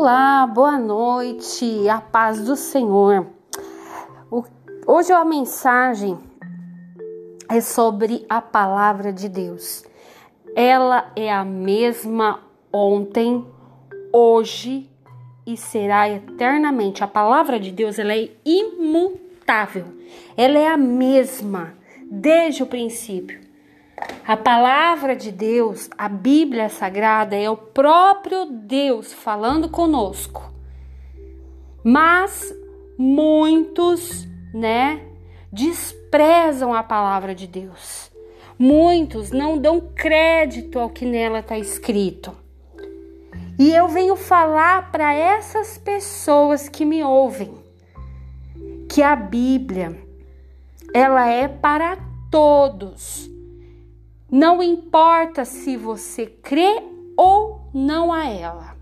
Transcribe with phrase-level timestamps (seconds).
[0.00, 3.26] Olá, boa noite, a paz do Senhor.
[4.86, 6.16] Hoje a mensagem
[7.50, 9.84] é sobre a palavra de Deus.
[10.54, 12.38] Ela é a mesma
[12.72, 13.44] ontem,
[14.12, 14.88] hoje
[15.44, 17.02] e será eternamente.
[17.02, 19.86] A palavra de Deus ela é imutável.
[20.36, 21.74] Ela é a mesma
[22.08, 23.47] desde o princípio.
[24.26, 30.52] A palavra de Deus, a Bíblia Sagrada, é o próprio Deus falando conosco.
[31.82, 32.54] Mas
[32.98, 35.00] muitos, né,
[35.52, 38.10] desprezam a palavra de Deus.
[38.58, 42.36] Muitos não dão crédito ao que nela está escrito.
[43.58, 47.54] E eu venho falar para essas pessoas que me ouvem
[48.88, 49.96] que a Bíblia
[50.94, 51.98] ela é para
[52.30, 53.37] todos
[54.30, 56.82] não importa se você crê
[57.16, 58.76] ou não a ela.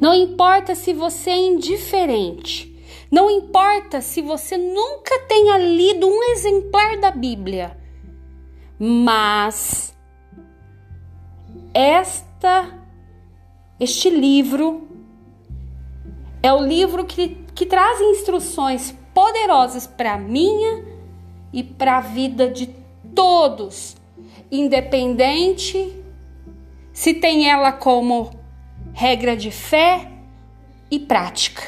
[0.00, 2.72] Não importa se você é indiferente.
[3.10, 7.76] Não importa se você nunca tenha lido um exemplar da Bíblia.
[8.78, 9.92] Mas
[11.72, 12.84] esta
[13.80, 14.86] este livro
[16.40, 20.84] é o livro que, que traz instruções poderosas para a minha
[21.52, 22.68] e para a vida de
[23.14, 23.96] todos
[24.60, 25.92] independente,
[26.92, 28.30] se tem ela como
[28.92, 30.10] regra de fé
[30.90, 31.62] e prática.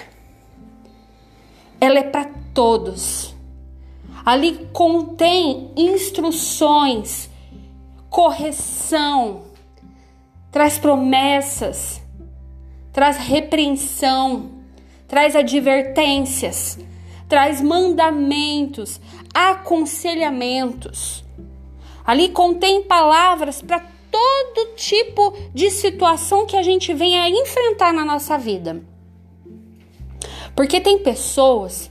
[1.80, 3.34] Ela é para todos.
[4.24, 7.28] Ali contém instruções,
[8.08, 9.42] correção,
[10.50, 12.02] traz promessas,
[12.92, 14.50] traz repreensão,
[15.06, 16.78] traz advertências,
[17.28, 19.00] traz mandamentos,
[19.34, 21.24] aconselhamentos.
[22.06, 28.38] Ali contém palavras para todo tipo de situação que a gente venha enfrentar na nossa
[28.38, 28.80] vida.
[30.54, 31.90] Porque tem pessoas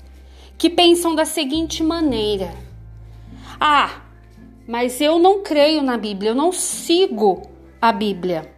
[0.58, 2.56] que pensam da seguinte maneira:
[3.60, 4.04] Ah,
[4.66, 7.42] mas eu não creio na Bíblia, eu não sigo
[7.82, 8.56] a Bíblia.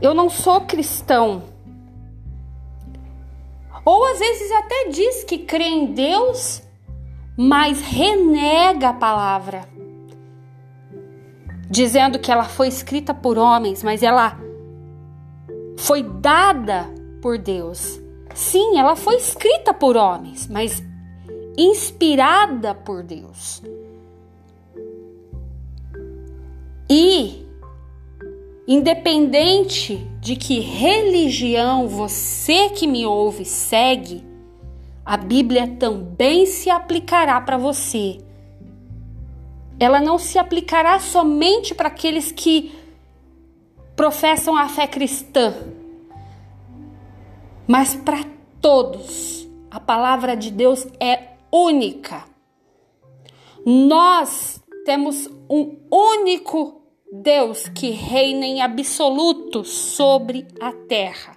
[0.00, 1.42] Eu não sou cristão.
[3.84, 6.62] Ou às vezes até diz que crê em Deus,
[7.36, 9.77] mas renega a palavra
[11.70, 14.38] dizendo que ela foi escrita por homens, mas ela
[15.76, 16.86] foi dada
[17.20, 18.00] por Deus.
[18.34, 20.82] Sim, ela foi escrita por homens, mas
[21.56, 23.62] inspirada por Deus.
[26.88, 27.46] E
[28.66, 34.24] independente de que religião você que me ouve segue,
[35.04, 38.18] a Bíblia também se aplicará para você
[39.80, 42.74] ela não se aplicará somente para aqueles que
[43.94, 45.54] professam a fé cristã,
[47.66, 48.24] mas para
[48.60, 49.46] todos.
[49.70, 52.24] A palavra de Deus é única.
[53.66, 56.80] Nós temos um único
[57.12, 61.36] Deus que reina em absoluto sobre a terra.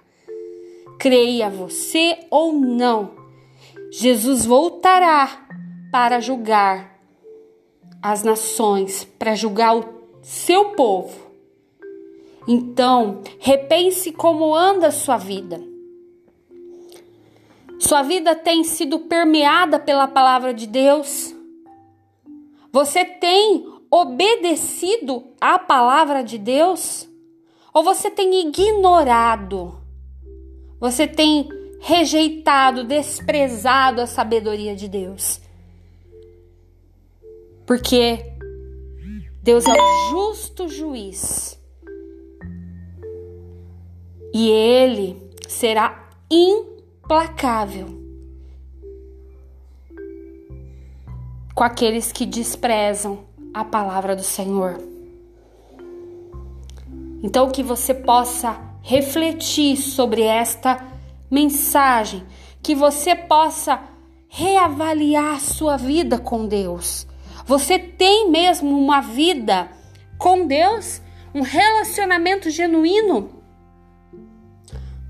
[0.98, 3.10] Creia você ou não,
[3.90, 5.46] Jesus voltará
[5.90, 6.91] para julgar
[8.02, 9.84] as nações, para julgar o
[10.22, 11.30] seu povo.
[12.48, 15.62] Então, repense como anda a sua vida.
[17.78, 21.34] Sua vida tem sido permeada pela palavra de Deus?
[22.72, 27.08] Você tem obedecido à palavra de Deus?
[27.72, 29.78] Ou você tem ignorado?
[30.80, 31.48] Você tem
[31.80, 35.40] rejeitado, desprezado a sabedoria de Deus?
[37.66, 38.32] Porque
[39.42, 41.60] Deus é o justo juiz.
[44.32, 48.00] E ele será implacável
[51.54, 54.78] com aqueles que desprezam a palavra do Senhor.
[57.22, 60.84] Então que você possa refletir sobre esta
[61.30, 62.24] mensagem,
[62.62, 63.80] que você possa
[64.28, 67.06] reavaliar sua vida com Deus
[67.44, 69.70] você tem mesmo uma vida
[70.16, 71.00] com Deus?
[71.34, 73.42] Um relacionamento genuíno?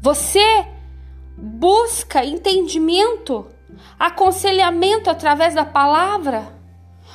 [0.01, 0.67] Você
[1.37, 3.47] busca entendimento,
[3.99, 6.61] aconselhamento através da palavra?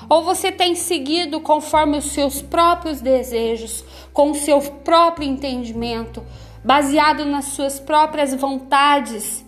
[0.09, 3.83] Ou você tem seguido conforme os seus próprios desejos,
[4.13, 6.23] com o seu próprio entendimento,
[6.63, 9.43] baseado nas suas próprias vontades,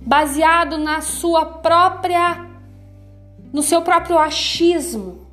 [0.00, 2.55] baseado na sua própria
[3.56, 5.26] no seu próprio achismo.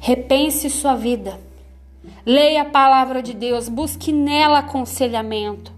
[0.00, 1.38] Repense sua vida.
[2.24, 5.70] Leia a palavra de Deus, busque nela aconselhamento.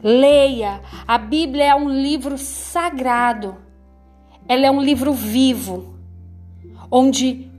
[0.00, 0.80] Leia.
[1.08, 3.56] A Bíblia é um livro sagrado.
[4.46, 5.96] Ela é um livro vivo,
[6.88, 7.50] onde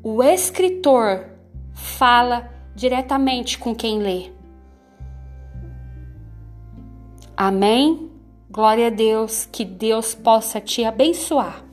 [0.00, 1.24] o escritor
[1.74, 4.35] fala diretamente com quem lê.
[7.36, 8.10] Amém?
[8.50, 11.65] Glória a Deus, que Deus possa te abençoar.